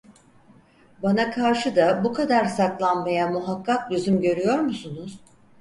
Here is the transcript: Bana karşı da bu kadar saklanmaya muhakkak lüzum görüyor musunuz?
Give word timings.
Bana 1.03 1.31
karşı 1.31 1.75
da 1.75 2.03
bu 2.03 2.13
kadar 2.13 2.45
saklanmaya 2.45 3.27
muhakkak 3.27 3.91
lüzum 3.91 4.21
görüyor 4.21 4.59
musunuz? 4.59 5.19